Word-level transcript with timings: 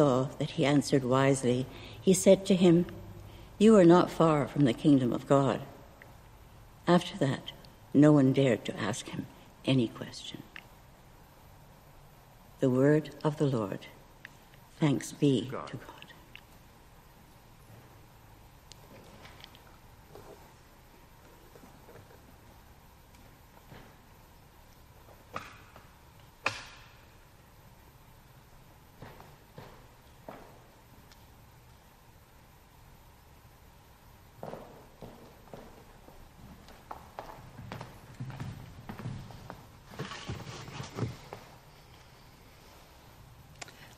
saw 0.00 0.28
that 0.38 0.52
he 0.52 0.64
answered 0.64 1.04
wisely, 1.04 1.66
he 2.00 2.14
said 2.14 2.46
to 2.46 2.54
him, 2.54 2.86
You 3.58 3.76
are 3.76 3.84
not 3.84 4.10
far 4.10 4.48
from 4.48 4.64
the 4.64 4.72
kingdom 4.72 5.12
of 5.12 5.26
God. 5.26 5.60
After 6.86 7.18
that, 7.18 7.52
no 7.92 8.10
one 8.10 8.32
dared 8.32 8.64
to 8.64 8.80
ask 8.80 9.10
him 9.10 9.26
any 9.66 9.88
question. 9.88 10.42
The 12.60 12.70
word 12.70 13.10
of 13.22 13.36
the 13.36 13.44
Lord. 13.44 13.88
Thanks 14.78 15.12
be 15.12 15.42
to 15.42 15.76
God. 15.76 15.99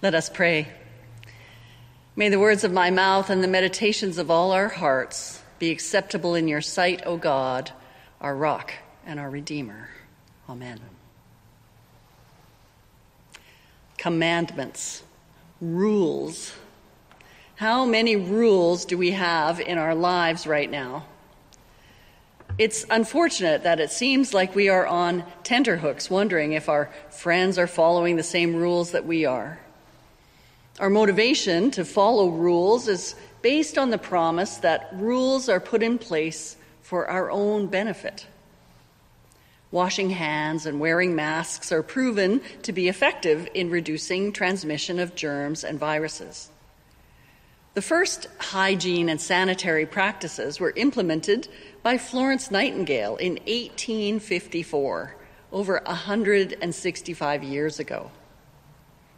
Let 0.02 0.16
us 0.16 0.28
pray. 0.28 0.66
May 2.16 2.28
the 2.28 2.40
words 2.40 2.64
of 2.64 2.72
my 2.72 2.90
mouth 2.90 3.30
and 3.30 3.40
the 3.40 3.46
meditations 3.46 4.18
of 4.18 4.32
all 4.32 4.50
our 4.50 4.66
hearts 4.66 5.40
be 5.60 5.70
acceptable 5.70 6.34
in 6.34 6.48
your 6.48 6.60
sight, 6.60 7.02
O 7.06 7.16
God, 7.16 7.70
our 8.20 8.34
rock 8.34 8.74
and 9.06 9.20
our 9.20 9.30
Redeemer. 9.30 9.90
Amen. 10.48 10.80
Commandments, 13.96 15.04
rules. 15.60 16.52
How 17.54 17.84
many 17.84 18.16
rules 18.16 18.84
do 18.84 18.98
we 18.98 19.12
have 19.12 19.60
in 19.60 19.78
our 19.78 19.94
lives 19.94 20.48
right 20.48 20.68
now? 20.68 21.06
It's 22.58 22.84
unfortunate 22.90 23.62
that 23.62 23.78
it 23.78 23.92
seems 23.92 24.34
like 24.34 24.56
we 24.56 24.68
are 24.68 24.84
on 24.84 25.22
tenterhooks, 25.44 26.10
wondering 26.10 26.54
if 26.54 26.68
our 26.68 26.90
friends 27.10 27.56
are 27.56 27.68
following 27.68 28.16
the 28.16 28.24
same 28.24 28.56
rules 28.56 28.90
that 28.90 29.06
we 29.06 29.24
are. 29.24 29.60
Our 30.80 30.90
motivation 30.90 31.70
to 31.72 31.84
follow 31.84 32.28
rules 32.28 32.88
is 32.88 33.14
based 33.42 33.76
on 33.76 33.90
the 33.90 33.98
promise 33.98 34.56
that 34.58 34.88
rules 34.94 35.48
are 35.48 35.60
put 35.60 35.82
in 35.82 35.98
place 35.98 36.56
for 36.80 37.08
our 37.08 37.30
own 37.30 37.66
benefit. 37.66 38.26
Washing 39.70 40.10
hands 40.10 40.66
and 40.66 40.80
wearing 40.80 41.14
masks 41.14 41.72
are 41.72 41.82
proven 41.82 42.40
to 42.62 42.72
be 42.72 42.88
effective 42.88 43.48
in 43.54 43.70
reducing 43.70 44.32
transmission 44.32 44.98
of 44.98 45.14
germs 45.14 45.64
and 45.64 45.78
viruses. 45.78 46.50
The 47.74 47.82
first 47.82 48.26
hygiene 48.38 49.08
and 49.08 49.18
sanitary 49.20 49.86
practices 49.86 50.60
were 50.60 50.74
implemented 50.76 51.48
by 51.82 51.96
Florence 51.96 52.50
Nightingale 52.50 53.16
in 53.16 53.32
1854, 53.46 55.16
over 55.52 55.80
165 55.86 57.42
years 57.42 57.80
ago. 57.80 58.10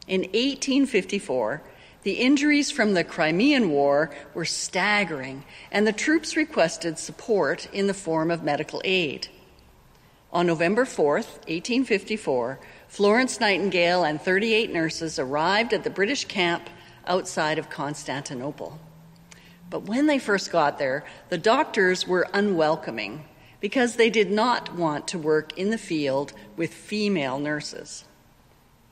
In 0.07 0.23
1854, 0.23 1.63
the 2.03 2.13
injuries 2.13 2.71
from 2.71 2.93
the 2.93 3.05
Crimean 3.05 3.71
War 3.71 4.11
were 4.35 4.45
staggering, 4.45 5.45
and 5.73 5.87
the 5.87 5.93
troops 5.93 6.37
requested 6.37 6.99
support 6.99 7.67
in 7.73 7.87
the 7.87 7.95
form 7.95 8.31
of 8.31 8.43
medical 8.43 8.83
aid. 8.85 9.29
On 10.31 10.47
November 10.47 10.85
4, 10.85 11.15
1854, 11.15 12.59
Florence 12.89 13.41
Nightingale 13.41 14.05
and 14.05 14.21
38 14.21 14.73
nurses 14.73 15.19
arrived 15.19 15.73
at 15.73 15.85
the 15.85 15.91
British 15.91 16.27
camp 16.27 16.69
outside 17.07 17.59
of 17.59 17.71
Constantinople. 17.71 18.79
But 19.71 19.85
when 19.85 20.07
they 20.07 20.19
first 20.19 20.53
got 20.53 20.79
there, 20.79 21.05
the 21.31 21.39
doctors 21.39 22.07
were 22.07 22.29
unwelcoming 22.35 23.25
because 23.61 23.97
they 23.97 24.11
did 24.11 24.31
not 24.31 24.75
want 24.75 25.09
to 25.09 25.19
work 25.19 25.57
in 25.57 25.71
the 25.71 25.79
field 25.79 26.35
with 26.57 26.75
female 26.75 27.39
nurses. 27.39 28.05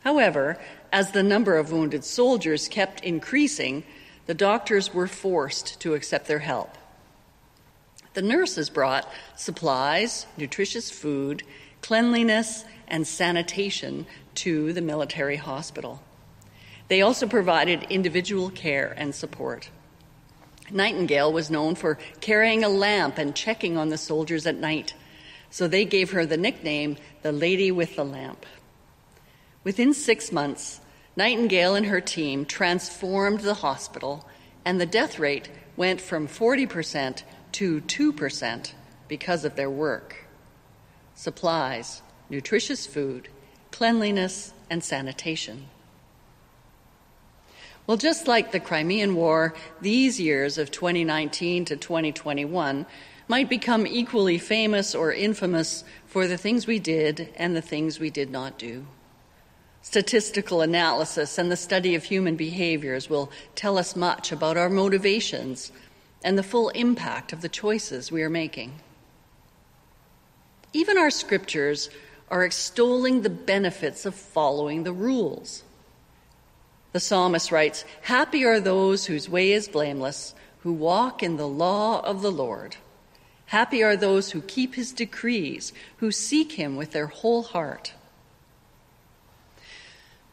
However, 0.00 0.58
as 0.92 1.10
the 1.10 1.22
number 1.22 1.56
of 1.56 1.72
wounded 1.72 2.04
soldiers 2.04 2.68
kept 2.68 3.00
increasing, 3.00 3.82
the 4.26 4.34
doctors 4.34 4.92
were 4.92 5.08
forced 5.08 5.80
to 5.80 5.94
accept 5.94 6.28
their 6.28 6.40
help. 6.40 6.76
The 8.14 8.22
nurses 8.22 8.68
brought 8.68 9.08
supplies, 9.36 10.26
nutritious 10.36 10.90
food, 10.90 11.42
cleanliness, 11.80 12.64
and 12.86 13.06
sanitation 13.06 14.06
to 14.34 14.72
the 14.74 14.82
military 14.82 15.36
hospital. 15.36 16.02
They 16.88 17.00
also 17.00 17.26
provided 17.26 17.84
individual 17.84 18.50
care 18.50 18.94
and 18.98 19.14
support. 19.14 19.70
Nightingale 20.70 21.32
was 21.32 21.50
known 21.50 21.74
for 21.74 21.98
carrying 22.20 22.64
a 22.64 22.68
lamp 22.68 23.16
and 23.16 23.34
checking 23.34 23.78
on 23.78 23.88
the 23.88 23.98
soldiers 23.98 24.46
at 24.46 24.56
night, 24.56 24.92
so 25.48 25.66
they 25.66 25.86
gave 25.86 26.10
her 26.10 26.26
the 26.26 26.36
nickname 26.36 26.98
the 27.22 27.32
Lady 27.32 27.70
with 27.70 27.96
the 27.96 28.04
Lamp. 28.04 28.44
Within 29.64 29.94
six 29.94 30.30
months, 30.32 30.80
Nightingale 31.14 31.74
and 31.74 31.86
her 31.86 32.00
team 32.00 32.46
transformed 32.46 33.40
the 33.40 33.54
hospital, 33.54 34.26
and 34.64 34.80
the 34.80 34.86
death 34.86 35.18
rate 35.18 35.50
went 35.76 36.00
from 36.00 36.26
40% 36.26 37.22
to 37.52 37.80
2% 37.82 38.72
because 39.08 39.44
of 39.44 39.56
their 39.56 39.70
work. 39.70 40.24
Supplies, 41.14 42.02
nutritious 42.30 42.86
food, 42.86 43.28
cleanliness, 43.70 44.54
and 44.70 44.82
sanitation. 44.82 45.68
Well, 47.86 47.96
just 47.96 48.26
like 48.28 48.52
the 48.52 48.60
Crimean 48.60 49.14
War, 49.14 49.54
these 49.80 50.20
years 50.20 50.56
of 50.56 50.70
2019 50.70 51.66
to 51.66 51.76
2021 51.76 52.86
might 53.28 53.50
become 53.50 53.86
equally 53.86 54.38
famous 54.38 54.94
or 54.94 55.12
infamous 55.12 55.84
for 56.06 56.26
the 56.26 56.38
things 56.38 56.66
we 56.66 56.78
did 56.78 57.28
and 57.36 57.56
the 57.56 57.62
things 57.62 57.98
we 57.98 58.08
did 58.08 58.30
not 58.30 58.58
do. 58.58 58.86
Statistical 59.82 60.60
analysis 60.62 61.38
and 61.38 61.50
the 61.50 61.56
study 61.56 61.94
of 61.94 62.04
human 62.04 62.36
behaviors 62.36 63.10
will 63.10 63.30
tell 63.56 63.76
us 63.76 63.96
much 63.96 64.30
about 64.30 64.56
our 64.56 64.70
motivations 64.70 65.72
and 66.24 66.38
the 66.38 66.42
full 66.44 66.68
impact 66.70 67.32
of 67.32 67.40
the 67.40 67.48
choices 67.48 68.12
we 68.12 68.22
are 68.22 68.30
making. 68.30 68.74
Even 70.72 70.96
our 70.96 71.10
scriptures 71.10 71.90
are 72.30 72.44
extolling 72.44 73.22
the 73.22 73.30
benefits 73.30 74.06
of 74.06 74.14
following 74.14 74.84
the 74.84 74.92
rules. 74.92 75.64
The 76.92 77.00
psalmist 77.00 77.50
writes 77.50 77.84
Happy 78.02 78.44
are 78.44 78.60
those 78.60 79.06
whose 79.06 79.28
way 79.28 79.52
is 79.52 79.68
blameless, 79.68 80.34
who 80.60 80.72
walk 80.72 81.22
in 81.22 81.36
the 81.36 81.48
law 81.48 82.00
of 82.00 82.22
the 82.22 82.32
Lord. 82.32 82.76
Happy 83.46 83.82
are 83.82 83.96
those 83.96 84.30
who 84.30 84.40
keep 84.42 84.76
his 84.76 84.92
decrees, 84.92 85.72
who 85.96 86.12
seek 86.12 86.52
him 86.52 86.76
with 86.76 86.92
their 86.92 87.08
whole 87.08 87.42
heart. 87.42 87.92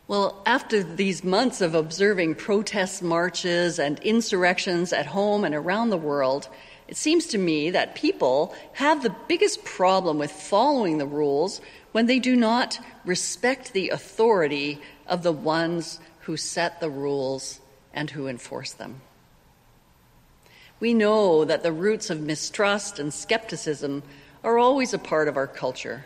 Well, 0.09 0.41
after 0.43 0.81
these 0.81 1.23
months 1.23 1.61
of 1.61 1.75
observing 1.75 2.33
protests, 2.33 2.99
marches, 2.99 3.77
and 3.77 3.99
insurrections 3.99 4.91
at 4.91 5.05
home 5.05 5.43
and 5.43 5.53
around 5.53 5.91
the 5.91 5.97
world, 5.97 6.49
it 6.87 6.97
seems 6.97 7.27
to 7.27 7.37
me 7.37 7.69
that 7.69 7.93
people 7.93 8.55
have 8.73 9.03
the 9.03 9.15
biggest 9.27 9.63
problem 9.63 10.17
with 10.17 10.31
following 10.31 10.97
the 10.97 11.05
rules 11.05 11.61
when 11.91 12.07
they 12.07 12.17
do 12.17 12.35
not 12.35 12.79
respect 13.05 13.73
the 13.73 13.89
authority 13.89 14.81
of 15.05 15.21
the 15.21 15.31
ones 15.31 15.99
who 16.21 16.37
set 16.37 16.79
the 16.79 16.89
rules 16.89 17.59
and 17.93 18.09
who 18.09 18.25
enforce 18.25 18.73
them. 18.73 19.01
We 20.79 20.95
know 20.95 21.45
that 21.45 21.61
the 21.61 21.71
roots 21.71 22.09
of 22.09 22.19
mistrust 22.19 22.97
and 22.97 23.13
skepticism 23.13 24.01
are 24.43 24.57
always 24.57 24.91
a 24.91 24.97
part 24.97 25.27
of 25.27 25.37
our 25.37 25.45
culture. 25.45 26.05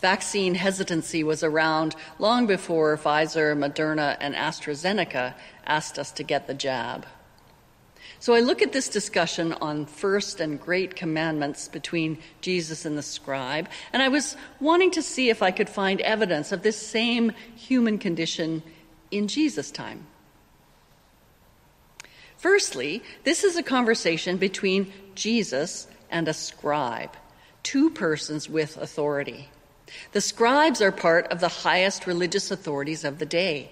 Vaccine 0.00 0.54
hesitancy 0.54 1.24
was 1.24 1.42
around 1.42 1.96
long 2.18 2.46
before 2.46 2.96
Pfizer, 2.96 3.56
Moderna, 3.56 4.16
and 4.20 4.34
AstraZeneca 4.34 5.34
asked 5.66 5.98
us 5.98 6.12
to 6.12 6.22
get 6.22 6.46
the 6.46 6.54
jab. 6.54 7.04
So 8.20 8.34
I 8.34 8.40
look 8.40 8.62
at 8.62 8.72
this 8.72 8.88
discussion 8.88 9.52
on 9.54 9.86
first 9.86 10.40
and 10.40 10.60
great 10.60 10.96
commandments 10.96 11.68
between 11.68 12.18
Jesus 12.40 12.84
and 12.84 12.98
the 12.98 13.02
scribe, 13.02 13.68
and 13.92 14.02
I 14.02 14.08
was 14.08 14.36
wanting 14.60 14.90
to 14.92 15.02
see 15.02 15.30
if 15.30 15.42
I 15.42 15.50
could 15.50 15.68
find 15.68 16.00
evidence 16.00 16.50
of 16.52 16.62
this 16.62 16.76
same 16.76 17.30
human 17.56 17.98
condition 17.98 18.62
in 19.10 19.28
Jesus' 19.28 19.70
time. 19.70 20.06
Firstly, 22.36 23.02
this 23.24 23.42
is 23.42 23.56
a 23.56 23.62
conversation 23.64 24.36
between 24.36 24.92
Jesus 25.16 25.88
and 26.08 26.28
a 26.28 26.34
scribe, 26.34 27.16
two 27.64 27.90
persons 27.90 28.48
with 28.48 28.76
authority. 28.76 29.48
The 30.12 30.20
scribes 30.20 30.80
are 30.80 30.92
part 30.92 31.26
of 31.32 31.40
the 31.40 31.48
highest 31.48 32.06
religious 32.06 32.50
authorities 32.50 33.04
of 33.04 33.18
the 33.18 33.26
day. 33.26 33.70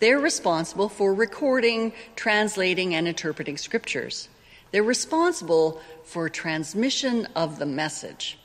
They're 0.00 0.18
responsible 0.18 0.88
for 0.88 1.12
recording, 1.12 1.92
translating, 2.14 2.94
and 2.94 3.08
interpreting 3.08 3.56
scriptures. 3.56 4.28
They're 4.70 4.82
responsible 4.82 5.80
for 6.04 6.28
transmission 6.28 7.26
of 7.34 7.58
the 7.58 7.66
message. 7.66 8.38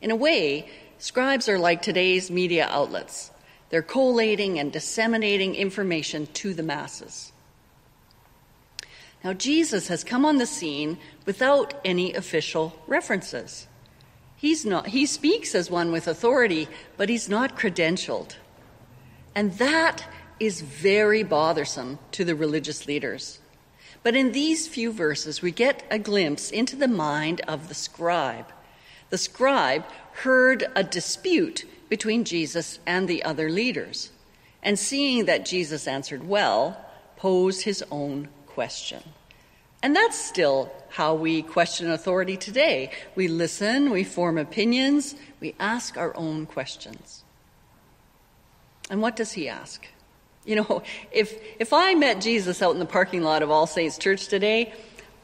In 0.00 0.10
a 0.10 0.16
way, 0.16 0.68
scribes 0.98 1.48
are 1.48 1.58
like 1.58 1.82
today's 1.82 2.30
media 2.30 2.66
outlets. 2.70 3.30
They're 3.70 3.82
collating 3.82 4.58
and 4.58 4.72
disseminating 4.72 5.54
information 5.54 6.26
to 6.34 6.54
the 6.54 6.62
masses. 6.62 7.32
Now, 9.22 9.32
Jesus 9.32 9.88
has 9.88 10.02
come 10.02 10.24
on 10.24 10.38
the 10.38 10.46
scene 10.46 10.98
without 11.26 11.74
any 11.84 12.14
official 12.14 12.74
references. 12.86 13.66
He's 14.40 14.64
not, 14.64 14.86
he 14.86 15.04
speaks 15.04 15.54
as 15.54 15.70
one 15.70 15.92
with 15.92 16.08
authority, 16.08 16.66
but 16.96 17.10
he's 17.10 17.28
not 17.28 17.58
credentialed. 17.58 18.36
And 19.34 19.52
that 19.58 20.06
is 20.40 20.62
very 20.62 21.22
bothersome 21.22 21.98
to 22.12 22.24
the 22.24 22.34
religious 22.34 22.86
leaders. 22.86 23.40
But 24.02 24.16
in 24.16 24.32
these 24.32 24.66
few 24.66 24.92
verses, 24.92 25.42
we 25.42 25.50
get 25.50 25.82
a 25.90 25.98
glimpse 25.98 26.50
into 26.50 26.74
the 26.74 26.88
mind 26.88 27.42
of 27.46 27.68
the 27.68 27.74
scribe. 27.74 28.46
The 29.10 29.18
scribe 29.18 29.84
heard 30.22 30.64
a 30.74 30.84
dispute 30.84 31.66
between 31.90 32.24
Jesus 32.24 32.78
and 32.86 33.08
the 33.08 33.22
other 33.22 33.50
leaders, 33.50 34.10
and 34.62 34.78
seeing 34.78 35.26
that 35.26 35.44
Jesus 35.44 35.86
answered 35.86 36.26
well, 36.26 36.82
posed 37.16 37.64
his 37.64 37.84
own 37.90 38.28
question. 38.46 39.02
And 39.82 39.96
that's 39.96 40.18
still 40.18 40.70
how 40.90 41.14
we 41.14 41.42
question 41.42 41.90
authority 41.90 42.36
today. 42.36 42.90
We 43.14 43.28
listen, 43.28 43.90
we 43.90 44.04
form 44.04 44.36
opinions, 44.36 45.14
we 45.40 45.54
ask 45.58 45.96
our 45.96 46.14
own 46.16 46.46
questions. 46.46 47.24
And 48.90 49.00
what 49.00 49.16
does 49.16 49.32
he 49.32 49.48
ask? 49.48 49.86
You 50.44 50.56
know, 50.56 50.82
if, 51.12 51.40
if 51.58 51.72
I 51.72 51.94
met 51.94 52.20
Jesus 52.20 52.60
out 52.60 52.72
in 52.72 52.78
the 52.78 52.86
parking 52.86 53.22
lot 53.22 53.42
of 53.42 53.50
All 53.50 53.66
Saints 53.66 53.96
Church 53.96 54.28
today, 54.28 54.74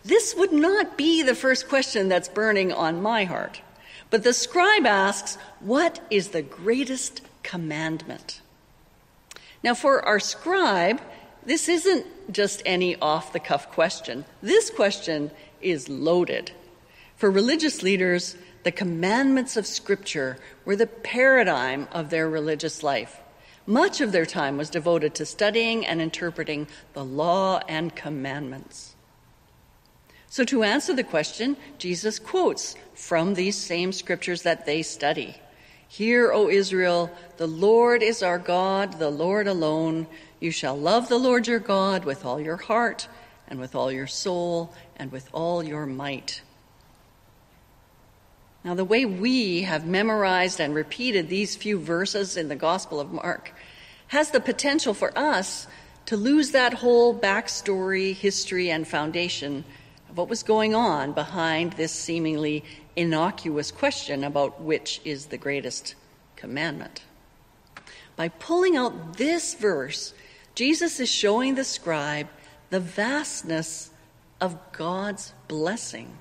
this 0.04 0.34
would 0.36 0.52
not 0.52 0.96
be 0.96 1.22
the 1.22 1.34
first 1.34 1.68
question 1.68 2.08
that's 2.08 2.28
burning 2.28 2.72
on 2.72 3.02
my 3.02 3.24
heart. 3.24 3.60
But 4.08 4.22
the 4.22 4.32
scribe 4.32 4.86
asks, 4.86 5.36
What 5.58 6.00
is 6.10 6.28
the 6.28 6.42
greatest 6.42 7.22
commandment? 7.42 8.40
Now, 9.64 9.74
for 9.74 10.04
our 10.06 10.20
scribe, 10.20 11.00
this 11.46 11.68
isn't 11.68 12.32
just 12.32 12.62
any 12.66 12.96
off 12.96 13.32
the 13.32 13.40
cuff 13.40 13.70
question. 13.70 14.24
This 14.42 14.68
question 14.68 15.30
is 15.60 15.88
loaded. 15.88 16.50
For 17.16 17.30
religious 17.30 17.82
leaders, 17.82 18.36
the 18.64 18.72
commandments 18.72 19.56
of 19.56 19.66
Scripture 19.66 20.38
were 20.64 20.76
the 20.76 20.88
paradigm 20.88 21.88
of 21.92 22.10
their 22.10 22.28
religious 22.28 22.82
life. 22.82 23.20
Much 23.64 24.00
of 24.00 24.12
their 24.12 24.26
time 24.26 24.56
was 24.56 24.70
devoted 24.70 25.14
to 25.14 25.24
studying 25.24 25.86
and 25.86 26.02
interpreting 26.02 26.66
the 26.92 27.04
law 27.04 27.60
and 27.68 27.94
commandments. 27.94 28.94
So, 30.28 30.44
to 30.44 30.64
answer 30.64 30.94
the 30.94 31.04
question, 31.04 31.56
Jesus 31.78 32.18
quotes 32.18 32.76
from 32.94 33.34
these 33.34 33.56
same 33.56 33.92
scriptures 33.92 34.42
that 34.42 34.66
they 34.66 34.82
study. 34.82 35.36
Hear, 35.88 36.32
O 36.32 36.48
Israel, 36.48 37.10
the 37.36 37.46
Lord 37.46 38.02
is 38.02 38.22
our 38.22 38.38
God, 38.38 38.98
the 38.98 39.10
Lord 39.10 39.46
alone. 39.46 40.06
You 40.40 40.50
shall 40.50 40.76
love 40.76 41.08
the 41.08 41.18
Lord 41.18 41.46
your 41.46 41.58
God 41.58 42.04
with 42.04 42.24
all 42.24 42.40
your 42.40 42.56
heart, 42.56 43.08
and 43.48 43.58
with 43.58 43.74
all 43.74 43.90
your 43.90 44.06
soul, 44.06 44.74
and 44.96 45.10
with 45.10 45.28
all 45.32 45.62
your 45.62 45.86
might. 45.86 46.42
Now, 48.64 48.74
the 48.74 48.84
way 48.84 49.04
we 49.04 49.62
have 49.62 49.86
memorized 49.86 50.60
and 50.60 50.74
repeated 50.74 51.28
these 51.28 51.54
few 51.54 51.78
verses 51.78 52.36
in 52.36 52.48
the 52.48 52.56
Gospel 52.56 52.98
of 52.98 53.12
Mark 53.12 53.52
has 54.08 54.30
the 54.30 54.40
potential 54.40 54.92
for 54.92 55.16
us 55.16 55.66
to 56.06 56.16
lose 56.16 56.50
that 56.50 56.74
whole 56.74 57.18
backstory, 57.18 58.14
history, 58.14 58.70
and 58.70 58.86
foundation 58.86 59.64
of 60.10 60.16
what 60.16 60.28
was 60.28 60.42
going 60.42 60.74
on 60.74 61.12
behind 61.12 61.72
this 61.74 61.92
seemingly 61.92 62.64
innocuous 62.96 63.70
question 63.70 64.24
about 64.24 64.60
which 64.60 65.00
is 65.04 65.26
the 65.26 65.38
greatest 65.38 65.94
commandment. 66.34 67.02
By 68.16 68.28
pulling 68.28 68.76
out 68.76 69.16
this 69.16 69.54
verse, 69.54 70.14
Jesus 70.56 71.00
is 71.00 71.10
showing 71.10 71.54
the 71.54 71.64
scribe 71.64 72.28
the 72.70 72.80
vastness 72.80 73.90
of 74.40 74.58
God's 74.72 75.34
blessing. 75.48 76.16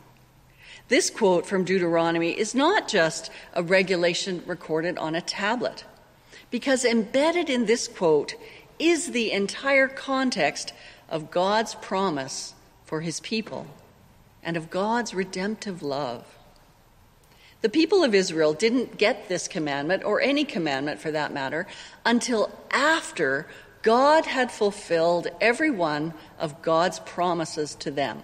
This 0.89 1.09
quote 1.09 1.45
from 1.45 1.63
Deuteronomy 1.63 2.37
is 2.37 2.53
not 2.53 2.89
just 2.89 3.31
a 3.53 3.63
regulation 3.63 4.43
recorded 4.45 4.97
on 4.97 5.15
a 5.15 5.21
tablet, 5.21 5.85
because 6.51 6.83
embedded 6.83 7.49
in 7.49 7.65
this 7.65 7.87
quote 7.87 8.35
is 8.77 9.11
the 9.11 9.31
entire 9.31 9.87
context 9.87 10.73
of 11.09 11.31
God's 11.31 11.73
promise 11.75 12.53
for 12.83 13.01
his 13.01 13.21
people 13.21 13.65
and 14.43 14.57
of 14.57 14.69
God's 14.69 15.13
redemptive 15.13 15.81
love. 15.81 16.25
The 17.61 17.69
people 17.69 18.03
of 18.03 18.13
Israel 18.13 18.53
didn't 18.53 18.97
get 18.97 19.27
this 19.27 19.47
commandment, 19.47 20.03
or 20.03 20.21
any 20.21 20.43
commandment 20.43 20.99
for 20.99 21.09
that 21.09 21.33
matter, 21.33 21.65
until 22.05 22.51
after 22.69 23.47
God 23.85 24.25
had 24.25 24.51
fulfilled 24.51 25.27
every 25.39 25.69
one 25.69 26.15
of 26.39 26.63
God's 26.63 26.97
promises 26.97 27.75
to 27.75 27.91
them. 27.91 28.23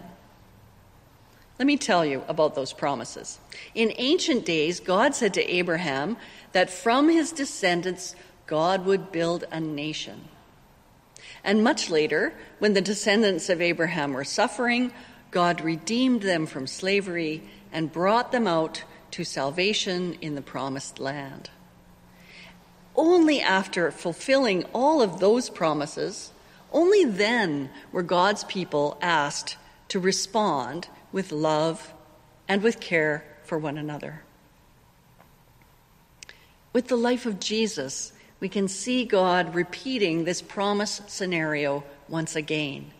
Let 1.59 1.67
me 1.67 1.77
tell 1.77 2.03
you 2.03 2.23
about 2.27 2.55
those 2.55 2.73
promises. 2.73 3.37
In 3.75 3.93
ancient 3.97 4.43
days, 4.43 4.79
God 4.79 5.13
said 5.13 5.35
to 5.35 5.47
Abraham 5.47 6.17
that 6.53 6.71
from 6.71 7.09
his 7.09 7.31
descendants, 7.31 8.15
God 8.47 8.87
would 8.87 9.11
build 9.11 9.43
a 9.51 9.59
nation. 9.59 10.29
And 11.43 11.63
much 11.63 11.91
later, 11.91 12.33
when 12.57 12.73
the 12.73 12.81
descendants 12.81 13.47
of 13.47 13.61
Abraham 13.61 14.13
were 14.13 14.23
suffering, 14.23 14.91
God 15.29 15.61
redeemed 15.61 16.23
them 16.23 16.47
from 16.47 16.65
slavery 16.65 17.43
and 17.71 17.93
brought 17.93 18.31
them 18.31 18.47
out 18.47 18.83
to 19.11 19.23
salvation 19.23 20.17
in 20.21 20.33
the 20.33 20.41
promised 20.41 20.97
land. 20.97 21.51
Only 22.95 23.41
after 23.41 23.91
fulfilling 23.91 24.63
all 24.73 25.01
of 25.01 25.19
those 25.19 25.49
promises, 25.49 26.31
only 26.71 27.05
then 27.05 27.69
were 27.91 28.03
God's 28.03 28.43
people 28.45 28.97
asked 29.01 29.57
to 29.89 29.99
respond 29.99 30.87
with 31.11 31.31
love 31.31 31.93
and 32.47 32.61
with 32.61 32.79
care 32.79 33.25
for 33.43 33.57
one 33.57 33.77
another. 33.77 34.23
With 36.73 36.87
the 36.87 36.95
life 36.95 37.25
of 37.25 37.39
Jesus, 37.39 38.13
we 38.39 38.49
can 38.49 38.67
see 38.67 39.05
God 39.05 39.53
repeating 39.53 40.23
this 40.23 40.41
promise 40.41 41.01
scenario 41.07 41.83
once 42.07 42.35
again. 42.35 42.91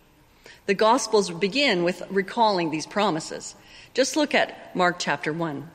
The 0.66 0.74
Gospels 0.74 1.32
begin 1.32 1.84
with 1.84 2.04
recalling 2.10 2.70
these 2.70 2.86
promises. 2.86 3.56
Just 3.94 4.16
look 4.16 4.36
at 4.36 4.76
Mark 4.76 4.98
chapter 5.00 5.34
1 5.34 5.70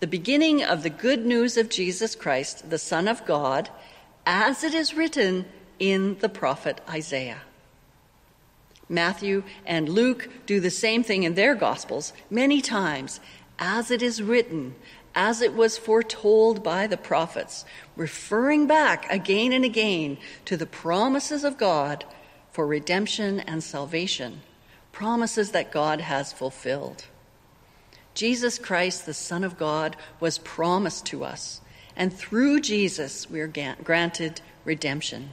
the 0.00 0.06
beginning 0.06 0.62
of 0.62 0.82
the 0.82 0.90
good 0.90 1.26
news 1.26 1.56
of 1.56 1.68
Jesus 1.68 2.14
Christ, 2.14 2.70
the 2.70 2.78
Son 2.78 3.08
of 3.08 3.24
God, 3.26 3.68
as 4.24 4.62
it 4.62 4.74
is 4.74 4.94
written 4.94 5.46
in 5.78 6.18
the 6.20 6.28
prophet 6.28 6.80
Isaiah. 6.88 7.42
Matthew 8.88 9.42
and 9.66 9.88
Luke 9.88 10.28
do 10.46 10.60
the 10.60 10.70
same 10.70 11.02
thing 11.02 11.24
in 11.24 11.34
their 11.34 11.54
Gospels 11.54 12.12
many 12.30 12.60
times, 12.60 13.20
as 13.58 13.90
it 13.90 14.02
is 14.02 14.22
written, 14.22 14.76
as 15.14 15.42
it 15.42 15.54
was 15.54 15.76
foretold 15.76 16.62
by 16.62 16.86
the 16.86 16.96
prophets, 16.96 17.64
referring 17.96 18.66
back 18.66 19.10
again 19.10 19.52
and 19.52 19.64
again 19.64 20.16
to 20.44 20.56
the 20.56 20.66
promises 20.66 21.42
of 21.44 21.58
God 21.58 22.04
for 22.50 22.66
redemption 22.66 23.40
and 23.40 23.62
salvation, 23.62 24.42
promises 24.92 25.50
that 25.50 25.72
God 25.72 26.00
has 26.00 26.32
fulfilled. 26.32 27.06
Jesus 28.18 28.58
Christ, 28.58 29.06
the 29.06 29.14
Son 29.14 29.44
of 29.44 29.56
God, 29.56 29.94
was 30.18 30.38
promised 30.38 31.06
to 31.06 31.22
us, 31.22 31.60
and 31.94 32.12
through 32.12 32.58
Jesus 32.58 33.30
we 33.30 33.38
are 33.38 33.46
granted 33.46 34.40
redemption. 34.64 35.30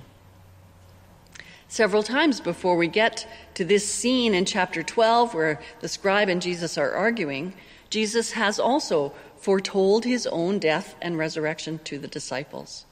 Several 1.68 2.04
times 2.04 2.40
before 2.40 2.78
we 2.78 2.88
get 2.88 3.28
to 3.56 3.66
this 3.66 3.92
scene 3.92 4.36
in 4.36 4.46
chapter 4.46 4.84
12 4.84 5.34
where 5.34 5.60
the 5.80 5.88
scribe 5.88 6.30
and 6.30 6.44
Jesus 6.44 6.78
are 6.78 6.92
arguing, 6.92 7.56
Jesus 7.90 8.34
has 8.34 8.60
also 8.60 9.14
foretold 9.36 10.06
his 10.06 10.28
own 10.28 10.60
death 10.60 10.94
and 11.02 11.18
resurrection 11.18 11.80
to 11.86 11.98
the 11.98 12.08
disciples. 12.08 12.86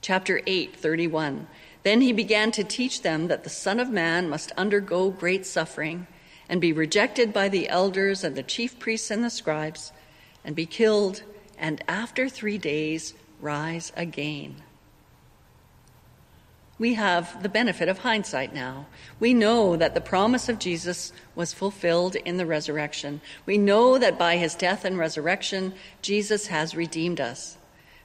Chapter 0.00 0.42
8, 0.46 0.76
31. 0.76 1.48
Then 1.82 2.02
he 2.02 2.12
began 2.12 2.52
to 2.52 2.62
teach 2.62 3.02
them 3.02 3.26
that 3.26 3.42
the 3.42 3.50
Son 3.50 3.80
of 3.80 3.90
Man 3.90 4.28
must 4.30 4.52
undergo 4.52 5.10
great 5.10 5.44
suffering 5.44 6.06
and 6.48 6.60
be 6.60 6.72
rejected 6.72 7.32
by 7.32 7.48
the 7.48 7.68
elders 7.68 8.24
and 8.24 8.36
the 8.36 8.42
chief 8.42 8.78
priests 8.78 9.10
and 9.10 9.24
the 9.24 9.30
scribes, 9.30 9.92
and 10.44 10.54
be 10.54 10.66
killed, 10.66 11.22
and 11.58 11.82
after 11.88 12.28
three 12.28 12.58
days 12.58 13.14
rise 13.40 13.92
again. 13.96 14.56
We 16.78 16.94
have 16.94 17.42
the 17.42 17.48
benefit 17.48 17.88
of 17.88 17.98
hindsight 17.98 18.52
now. 18.52 18.86
We 19.20 19.32
know 19.32 19.76
that 19.76 19.94
the 19.94 20.00
promise 20.00 20.48
of 20.48 20.58
Jesus 20.58 21.12
was 21.36 21.54
fulfilled 21.54 22.16
in 22.16 22.36
the 22.36 22.46
resurrection. 22.46 23.20
We 23.46 23.58
know 23.58 23.96
that 23.96 24.18
by 24.18 24.38
his 24.38 24.56
death 24.56 24.84
and 24.84 24.98
resurrection, 24.98 25.74
Jesus 26.02 26.48
has 26.48 26.74
redeemed 26.74 27.20
us. 27.20 27.56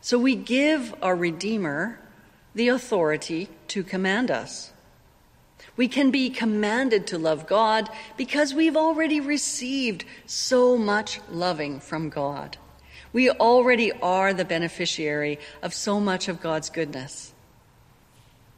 So 0.01 0.19
we 0.19 0.35
give 0.35 0.93
our 1.01 1.15
Redeemer 1.15 1.99
the 2.53 2.69
authority 2.69 3.49
to 3.69 3.83
command 3.83 4.29
us. 4.29 4.71
We 5.79 5.87
can 5.87 6.11
be 6.11 6.29
commanded 6.29 7.07
to 7.07 7.17
love 7.17 7.47
God 7.47 7.89
because 8.17 8.53
we've 8.53 8.75
already 8.75 9.21
received 9.21 10.03
so 10.25 10.77
much 10.77 11.21
loving 11.31 11.79
from 11.79 12.09
God. 12.09 12.57
We 13.13 13.29
already 13.29 13.93
are 13.93 14.33
the 14.33 14.43
beneficiary 14.43 15.39
of 15.61 15.73
so 15.73 16.01
much 16.01 16.27
of 16.27 16.41
God's 16.41 16.69
goodness. 16.69 17.31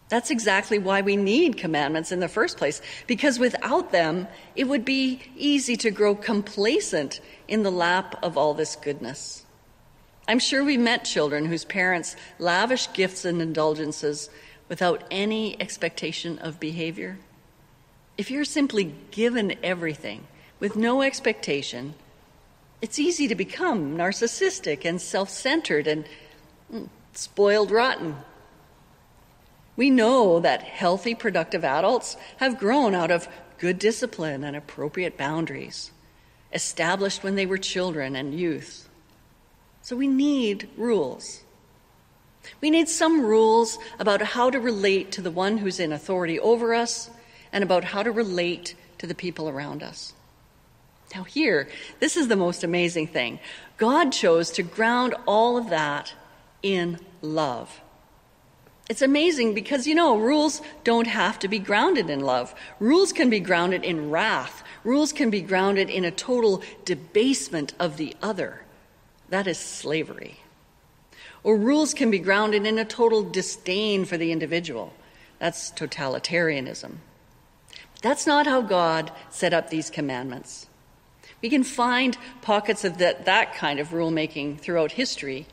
That's 0.09 0.31
exactly 0.31 0.79
why 0.79 1.01
we 1.01 1.15
need 1.15 1.57
commandments 1.57 2.11
in 2.11 2.21
the 2.21 2.27
first 2.27 2.57
place, 2.57 2.81
because 3.05 3.37
without 3.37 3.91
them, 3.91 4.27
it 4.55 4.63
would 4.63 4.83
be 4.83 5.21
easy 5.37 5.75
to 5.75 5.91
grow 5.91 6.15
complacent 6.15 7.21
in 7.47 7.61
the 7.61 7.69
lap 7.69 8.15
of 8.23 8.35
all 8.35 8.55
this 8.55 8.75
goodness. 8.75 9.45
I'm 10.27 10.39
sure 10.39 10.63
we've 10.63 10.79
met 10.79 11.05
children 11.05 11.45
whose 11.45 11.65
parents 11.65 12.15
lavish 12.39 12.91
gifts 12.93 13.25
and 13.25 13.43
indulgences 13.43 14.31
without 14.71 15.03
any 15.11 15.61
expectation 15.61 16.39
of 16.39 16.57
behavior. 16.57 17.17
If 18.17 18.31
you're 18.31 18.45
simply 18.45 18.95
given 19.11 19.53
everything 19.61 20.25
with 20.61 20.77
no 20.77 21.01
expectation, 21.01 21.93
it's 22.81 22.97
easy 22.97 23.27
to 23.27 23.35
become 23.35 23.97
narcissistic 23.97 24.85
and 24.85 25.01
self 25.01 25.29
centered 25.29 25.87
and 25.87 26.05
mm, 26.73 26.87
spoiled 27.11 27.69
rotten. 27.69 28.15
We 29.75 29.89
know 29.89 30.39
that 30.39 30.61
healthy, 30.61 31.15
productive 31.15 31.65
adults 31.65 32.15
have 32.37 32.57
grown 32.57 32.95
out 32.95 33.11
of 33.11 33.27
good 33.57 33.77
discipline 33.77 34.45
and 34.45 34.55
appropriate 34.55 35.17
boundaries, 35.17 35.91
established 36.53 37.25
when 37.25 37.35
they 37.35 37.45
were 37.45 37.57
children 37.57 38.15
and 38.15 38.33
youth. 38.39 38.87
So 39.81 39.97
we 39.97 40.07
need 40.07 40.69
rules. 40.77 41.41
We 42.59 42.69
need 42.69 42.89
some 42.89 43.21
rules 43.21 43.77
about 43.99 44.21
how 44.21 44.49
to 44.49 44.59
relate 44.59 45.11
to 45.13 45.21
the 45.21 45.31
one 45.31 45.57
who's 45.57 45.79
in 45.79 45.91
authority 45.91 46.39
over 46.39 46.73
us 46.73 47.09
and 47.51 47.63
about 47.63 47.83
how 47.83 48.03
to 48.03 48.11
relate 48.11 48.75
to 48.97 49.07
the 49.07 49.15
people 49.15 49.49
around 49.49 49.83
us. 49.83 50.13
Now, 51.15 51.23
here, 51.23 51.69
this 51.99 52.15
is 52.15 52.27
the 52.27 52.35
most 52.35 52.63
amazing 52.63 53.07
thing. 53.07 53.39
God 53.77 54.11
chose 54.11 54.51
to 54.51 54.63
ground 54.63 55.15
all 55.27 55.57
of 55.57 55.69
that 55.69 56.13
in 56.63 56.99
love. 57.21 57.81
It's 58.89 59.01
amazing 59.01 59.53
because, 59.53 59.87
you 59.87 59.95
know, 59.95 60.17
rules 60.17 60.61
don't 60.83 61.07
have 61.07 61.39
to 61.39 61.47
be 61.47 61.59
grounded 61.59 62.09
in 62.09 62.19
love. 62.19 62.53
Rules 62.79 63.13
can 63.13 63.29
be 63.29 63.39
grounded 63.39 63.83
in 63.83 64.09
wrath. 64.09 64.63
Rules 64.83 65.13
can 65.13 65.29
be 65.29 65.41
grounded 65.41 65.89
in 65.89 66.03
a 66.03 66.11
total 66.11 66.61
debasement 66.83 67.73
of 67.79 67.97
the 67.97 68.15
other. 68.21 68.63
That 69.29 69.47
is 69.47 69.57
slavery. 69.57 70.40
Or 71.43 71.57
rules 71.57 71.93
can 71.93 72.11
be 72.11 72.19
grounded 72.19 72.65
in 72.65 72.77
a 72.77 72.85
total 72.85 73.23
disdain 73.23 74.05
for 74.05 74.17
the 74.17 74.31
individual. 74.31 74.93
That's 75.39 75.71
totalitarianism. 75.71 76.97
That's 78.01 78.27
not 78.27 78.47
how 78.47 78.61
God 78.61 79.11
set 79.29 79.53
up 79.53 79.69
these 79.69 79.89
commandments. 79.89 80.67
We 81.41 81.49
can 81.49 81.63
find 81.63 82.17
pockets 82.41 82.83
of 82.83 82.99
that, 82.99 83.25
that 83.25 83.55
kind 83.55 83.79
of 83.79 83.89
rulemaking 83.89 84.59
throughout 84.59 84.93
history, 84.93 85.47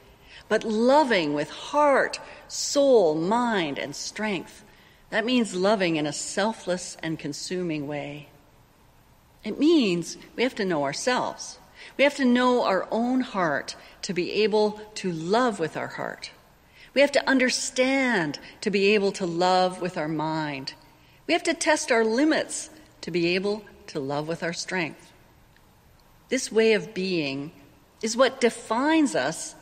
but 0.48 0.64
loving 0.64 1.32
with 1.32 1.50
heart, 1.50 2.20
soul, 2.48 3.14
mind, 3.14 3.78
and 3.78 3.96
strength. 3.96 4.64
That 5.10 5.24
means 5.24 5.54
loving 5.54 5.96
in 5.96 6.06
a 6.06 6.12
selfless 6.12 6.96
and 7.02 7.18
consuming 7.18 7.86
way. 7.86 8.28
It 9.44 9.58
means 9.58 10.18
we 10.36 10.42
have 10.42 10.54
to 10.56 10.64
know 10.64 10.84
ourselves. 10.84 11.57
We 11.96 12.04
have 12.04 12.16
to 12.16 12.24
know 12.24 12.64
our 12.64 12.86
own 12.90 13.20
heart 13.20 13.76
to 14.02 14.12
be 14.12 14.32
able 14.42 14.80
to 14.96 15.10
love 15.10 15.58
with 15.58 15.76
our 15.76 15.88
heart. 15.88 16.30
We 16.94 17.00
have 17.00 17.12
to 17.12 17.28
understand 17.28 18.38
to 18.60 18.70
be 18.70 18.94
able 18.94 19.12
to 19.12 19.26
love 19.26 19.80
with 19.80 19.96
our 19.96 20.08
mind. 20.08 20.74
We 21.26 21.34
have 21.34 21.42
to 21.44 21.54
test 21.54 21.92
our 21.92 22.04
limits 22.04 22.70
to 23.02 23.10
be 23.10 23.34
able 23.34 23.62
to 23.88 24.00
love 24.00 24.28
with 24.28 24.42
our 24.42 24.52
strength. 24.52 25.12
This 26.28 26.52
way 26.52 26.72
of 26.72 26.94
being 26.94 27.52
is 28.02 28.16
what 28.16 28.40
defines 28.40 29.14
us 29.14 29.54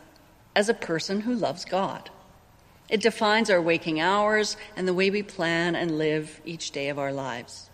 as 0.55 0.69
a 0.69 0.75
person 0.75 1.21
who 1.21 1.35
loves 1.35 1.65
God. 1.65 2.11
It 2.89 3.01
defines 3.01 3.51
our 3.51 3.61
waking 3.61 4.01
hours 4.01 4.57
and 4.77 4.87
the 4.87 4.95
way 4.95 5.11
we 5.11 5.23
plan 5.23 5.75
and 5.75 5.99
live 5.99 6.41
each 6.45 6.71
day 6.71 6.89
of 6.89 6.99
our 6.99 7.13
lives. 7.13 7.71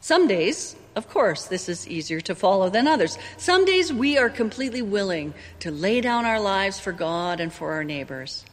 Some 0.00 0.26
days, 0.26 0.76
of 0.96 1.08
course, 1.08 1.44
this 1.44 1.68
is 1.68 1.88
easier 1.88 2.20
to 2.22 2.34
follow 2.34 2.68
than 2.68 2.86
others. 2.86 3.18
Some 3.36 3.64
days 3.64 3.92
we 3.92 4.18
are 4.18 4.28
completely 4.28 4.82
willing 4.82 5.34
to 5.60 5.70
lay 5.70 6.00
down 6.00 6.24
our 6.24 6.40
lives 6.40 6.80
for 6.80 6.92
God 6.92 7.40
and 7.40 7.52
for 7.52 7.72
our 7.72 7.84
neighbors. 7.84 8.44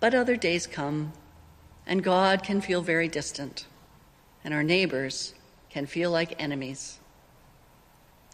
But 0.00 0.14
other 0.14 0.36
days 0.36 0.66
come, 0.66 1.12
and 1.86 2.04
God 2.04 2.42
can 2.42 2.60
feel 2.60 2.82
very 2.82 3.08
distant, 3.08 3.66
and 4.44 4.52
our 4.52 4.62
neighbors 4.62 5.34
can 5.70 5.86
feel 5.86 6.10
like 6.10 6.40
enemies. 6.40 6.98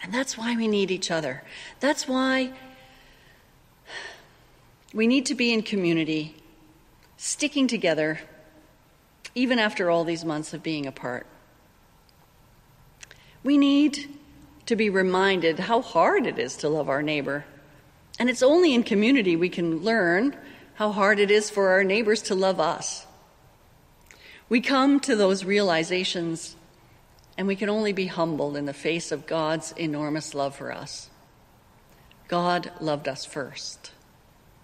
And 0.03 0.13
that's 0.13 0.37
why 0.37 0.57
we 0.57 0.67
need 0.67 0.91
each 0.91 1.11
other. 1.11 1.45
That's 1.81 2.09
why 2.09 2.53
we 4.93 5.07
need 5.07 5.27
to 5.27 5.35
be 5.35 5.53
in 5.53 5.63
community, 5.63 6.35
sticking 7.17 7.69
together, 7.69 8.21
even 9.35 9.59
after 9.59 9.89
all 9.89 10.05
these 10.05 10.25
months 10.25 10.53
of 10.53 10.63
being 10.63 10.87
apart. 10.87 11.27
We 13.43 13.59
need 13.59 14.09
to 14.67 14.77
be 14.77 14.91
reminded 14.91 15.59
how 15.59 15.83
hard 15.83 16.27
it 16.27 16.39
is 16.39 16.57
to 16.59 16.69
love 16.69 16.89
our 16.89 17.03
neighbor. 17.03 17.45
And 18.19 18.31
it's 18.31 18.43
only 18.43 18.75
in 18.75 18.83
community 18.83 19.37
we 19.37 19.49
can 19.49 19.79
learn 19.79 20.37
how 20.75 20.93
hard 20.93 21.19
it 21.19 21.31
is 21.31 21.51
for 21.51 21.71
our 21.71 21.85
neighbors 21.85 22.23
to 22.23 22.35
love 22.35 22.61
us. 22.61 23.07
We 24.49 24.61
come 24.61 25.01
to 25.01 25.17
those 25.17 25.45
realizations 25.45 26.57
and 27.39 27.47
we 27.47 27.57
can 27.57 27.71
only 27.71 27.93
be 27.93 28.07
humbled 28.07 28.57
in 28.57 28.67
the 28.67 28.75
face 28.75 29.11
of 29.11 29.27
God's 29.27 29.73
enormous 29.73 30.35
love 30.35 30.55
for 30.55 30.71
us. 30.71 31.09
God 32.29 32.71
loved 32.81 33.09
us 33.09 33.25
first. 33.25 33.93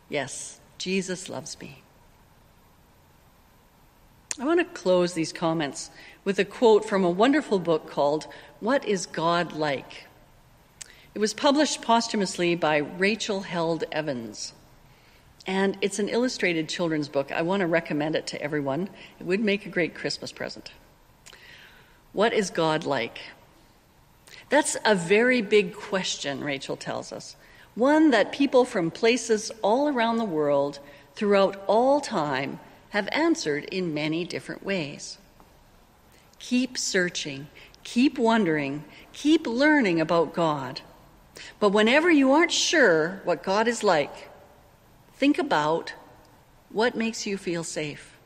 Yes, 0.08 0.60
Jesus 0.76 1.28
loves 1.28 1.58
me. 1.60 1.82
I 4.40 4.44
want 4.44 4.60
to 4.60 4.80
close 4.80 5.14
these 5.14 5.32
comments 5.32 5.90
with 6.24 6.38
a 6.38 6.44
quote 6.44 6.84
from 6.84 7.04
a 7.04 7.10
wonderful 7.10 7.58
book 7.58 7.90
called 7.90 8.28
What 8.60 8.84
is 8.84 9.04
God 9.04 9.52
Like? 9.54 10.04
It 11.12 11.18
was 11.18 11.34
published 11.34 11.82
posthumously 11.82 12.54
by 12.54 12.76
Rachel 12.76 13.40
Held 13.40 13.82
Evans. 13.90 14.52
And 15.44 15.76
it's 15.80 15.98
an 15.98 16.08
illustrated 16.08 16.68
children's 16.68 17.08
book. 17.08 17.32
I 17.32 17.42
want 17.42 17.62
to 17.62 17.66
recommend 17.66 18.14
it 18.14 18.28
to 18.28 18.40
everyone. 18.40 18.88
It 19.18 19.26
would 19.26 19.40
make 19.40 19.66
a 19.66 19.70
great 19.70 19.96
Christmas 19.96 20.30
present. 20.30 20.70
What 22.12 22.32
is 22.32 22.50
God 22.50 22.84
like? 22.84 23.18
That's 24.50 24.76
a 24.84 24.94
very 24.94 25.42
big 25.42 25.74
question, 25.74 26.44
Rachel 26.44 26.76
tells 26.76 27.12
us 27.12 27.34
one 27.74 28.10
that 28.10 28.32
people 28.32 28.64
from 28.64 28.90
places 28.90 29.50
all 29.62 29.88
around 29.88 30.18
the 30.18 30.24
world 30.24 30.78
throughout 31.14 31.62
all 31.66 32.00
time 32.00 32.58
have 32.90 33.08
answered 33.12 33.64
in 33.64 33.94
many 33.94 34.24
different 34.24 34.64
ways. 34.64 35.18
Keep 36.38 36.78
searching, 36.78 37.48
keep 37.82 38.18
wondering, 38.18 38.84
keep 39.12 39.46
learning 39.46 40.00
about 40.00 40.34
God. 40.34 40.80
But 41.60 41.70
whenever 41.70 42.10
you 42.10 42.32
aren't 42.32 42.52
sure 42.52 43.20
what 43.24 43.42
God 43.42 43.68
is 43.68 43.82
like, 43.82 44.30
think 45.14 45.38
about 45.38 45.94
what 46.70 46.96
makes 46.96 47.26
you 47.26 47.36
feel 47.36 47.64
safe. 47.64 48.16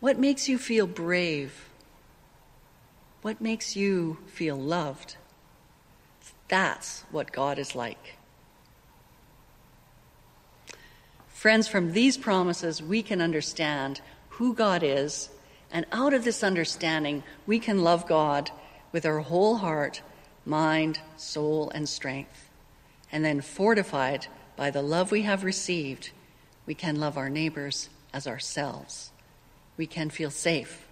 What 0.00 0.18
makes 0.18 0.48
you 0.48 0.58
feel 0.58 0.86
brave? 0.86 1.68
What 3.22 3.40
makes 3.40 3.76
you 3.76 4.18
feel 4.26 4.56
loved? 4.56 5.16
That's 6.48 7.04
what 7.10 7.32
God 7.32 7.58
is 7.58 7.74
like. 7.74 8.16
Friends, 11.40 11.68
from 11.68 11.92
these 11.92 12.18
promises, 12.18 12.82
we 12.82 13.02
can 13.02 13.22
understand 13.22 14.02
who 14.28 14.52
God 14.52 14.82
is, 14.82 15.30
and 15.72 15.86
out 15.90 16.12
of 16.12 16.22
this 16.22 16.44
understanding, 16.44 17.22
we 17.46 17.58
can 17.58 17.82
love 17.82 18.06
God 18.06 18.50
with 18.92 19.06
our 19.06 19.20
whole 19.20 19.56
heart, 19.56 20.02
mind, 20.44 21.00
soul, 21.16 21.70
and 21.70 21.88
strength. 21.88 22.50
And 23.10 23.24
then, 23.24 23.40
fortified 23.40 24.26
by 24.54 24.70
the 24.70 24.82
love 24.82 25.10
we 25.10 25.22
have 25.22 25.42
received, 25.42 26.10
we 26.66 26.74
can 26.74 27.00
love 27.00 27.16
our 27.16 27.30
neighbors 27.30 27.88
as 28.12 28.26
ourselves. 28.26 29.10
We 29.78 29.86
can 29.86 30.10
feel 30.10 30.30
safe. 30.30 30.86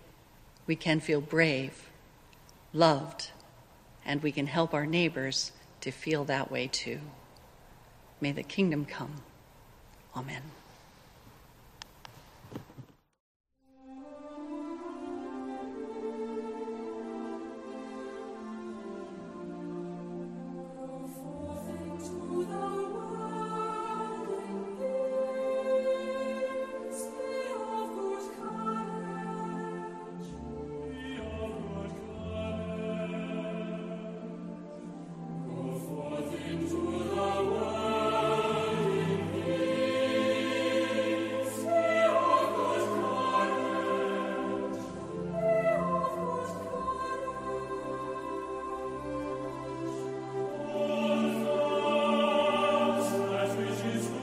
We 0.67 0.77
can 0.77 1.01
feel 1.01 1.21
brave, 1.21 1.91
loved, 2.73 3.33
and 4.03 4.23
we 4.23 4.33
can 4.33 4.47
help 4.47 4.73
our 4.73 4.87
neighbors 4.87 5.53
to 5.83 5.91
feel 5.91 6.25
that 6.25 6.51
way 6.51 6.69
too. 6.69 7.01
May 8.19 8.33
the 8.33 8.43
kingdom 8.43 8.87
come. 8.87 9.17
Amen. 10.17 10.68